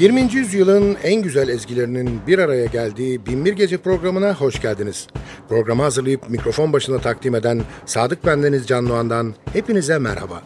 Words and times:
20. 0.00 0.34
yüzyılın 0.34 0.96
en 1.02 1.22
güzel 1.22 1.48
ezgilerinin 1.48 2.20
bir 2.26 2.38
araya 2.38 2.66
geldiği 2.66 3.26
Binbir 3.26 3.52
Gece 3.52 3.78
programına 3.78 4.34
hoş 4.34 4.60
geldiniz. 4.62 5.06
Programı 5.48 5.82
hazırlayıp 5.82 6.30
mikrofon 6.30 6.72
başına 6.72 6.98
takdim 6.98 7.34
eden 7.34 7.62
Sadık 7.86 8.26
Bendeniz 8.26 8.66
Can 8.66 8.88
Doğan'dan 8.88 9.34
hepinize 9.52 9.98
merhaba. 9.98 10.42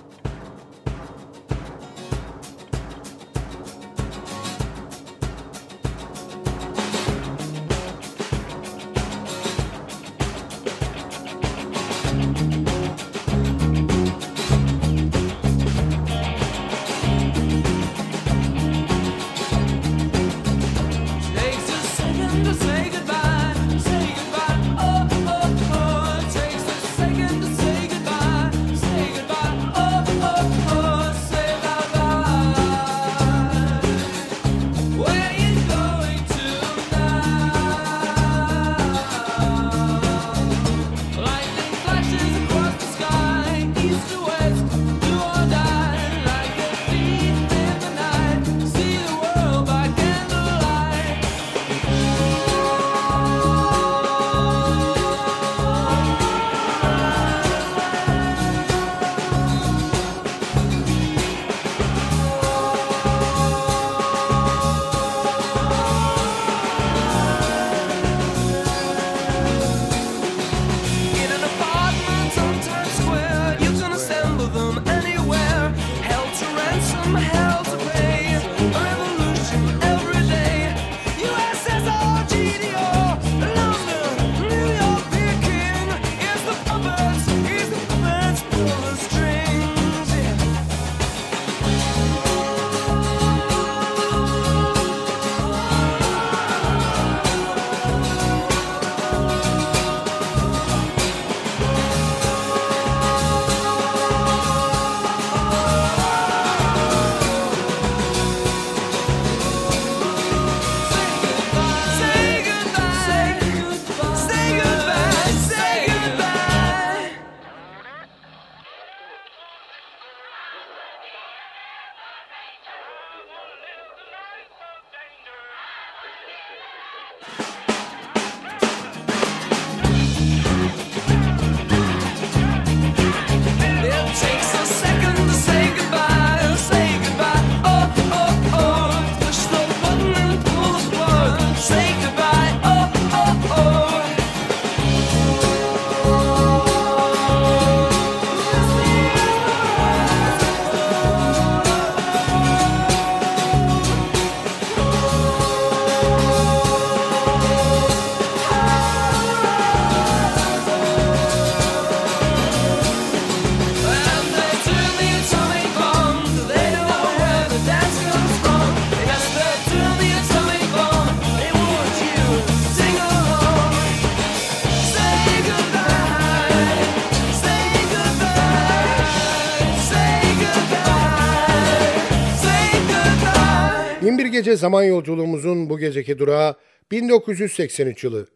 Zaman 184.57 184.83
yolculuğumuzun 184.83 185.71
bu 185.71 185.79
geceki 185.79 186.19
durağı 186.19 186.55
1983 186.91 188.05
yılı 188.05 188.27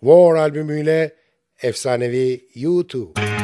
War 0.00 0.34
albümüyle 0.34 1.12
efsanevi 1.62 2.40
U2. 2.56 3.35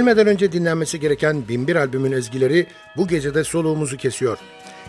Ölmeden 0.00 0.26
önce 0.26 0.52
dinlenmesi 0.52 1.00
gereken 1.00 1.48
Binbir 1.48 1.76
albümün 1.76 2.12
ezgileri 2.12 2.66
bu 2.96 3.08
gecede 3.08 3.44
soluğumuzu 3.44 3.96
kesiyor. 3.96 4.38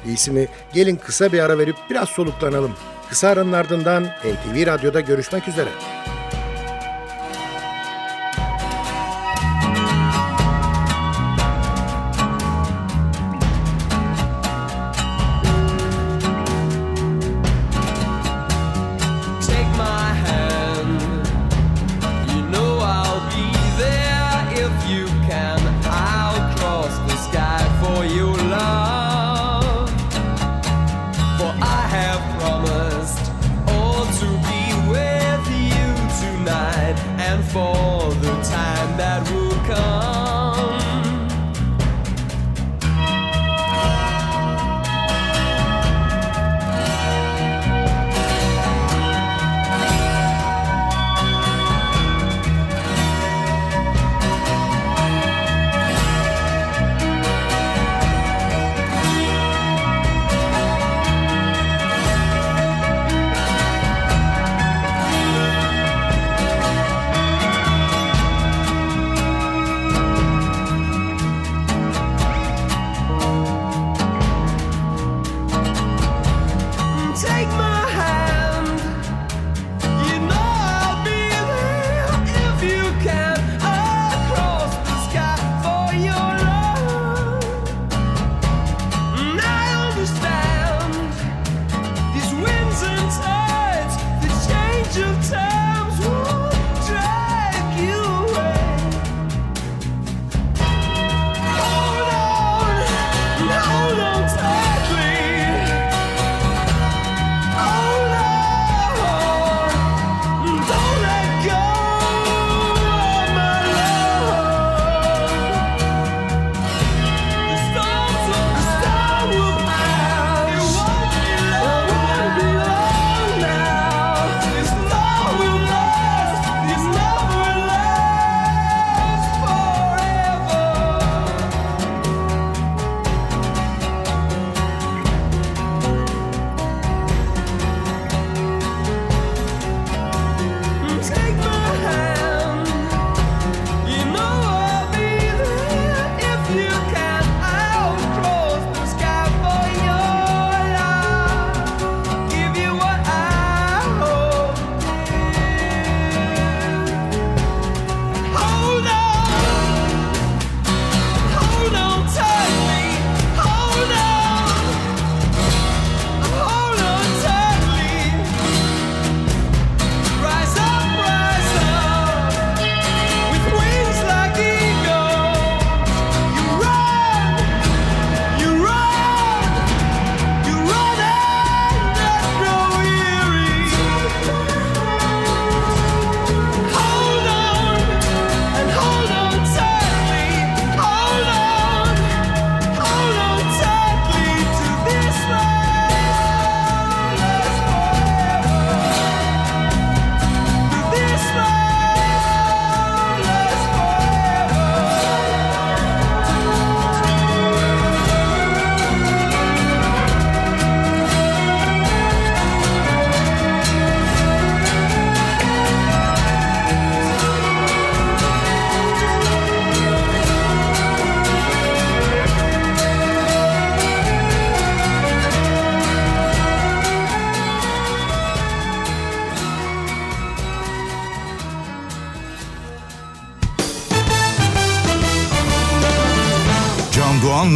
İyisi 0.06 0.32
mi 0.32 0.48
gelin 0.74 0.96
kısa 0.96 1.32
bir 1.32 1.40
ara 1.40 1.58
verip 1.58 1.76
biraz 1.90 2.10
soluklanalım. 2.10 2.72
Kısa 3.10 3.28
aranın 3.28 3.54
ardından 3.54 4.04
NTV 4.04 4.66
Radyo'da 4.68 5.00
görüşmek 5.00 5.48
üzere. 5.48 5.70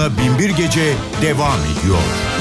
Radyo'da 0.05 0.17
Binbir 0.17 0.49
Gece 0.49 0.93
devam 1.21 1.59
ediyor. 1.59 2.34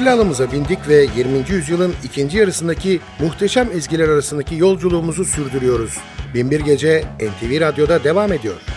Sihirli 0.00 0.12
alımıza 0.12 0.52
bindik 0.52 0.88
ve 0.88 1.06
20. 1.16 1.50
yüzyılın 1.50 1.94
ikinci 2.04 2.38
yarısındaki 2.38 3.00
muhteşem 3.18 3.68
ezgiler 3.72 4.08
arasındaki 4.08 4.56
yolculuğumuzu 4.56 5.24
sürdürüyoruz. 5.24 5.98
Binbir 6.34 6.60
Gece 6.60 7.04
NTV 7.16 7.60
Radyo'da 7.60 8.04
devam 8.04 8.32
ediyor. 8.32 8.69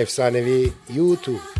Efsanevi 0.00 0.72
U2. 0.90 1.59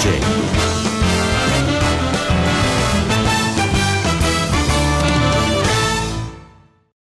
Can 0.00 0.31
Doğan'la 0.31 0.31
Binbir 0.31 0.31
Gece. 0.31 0.31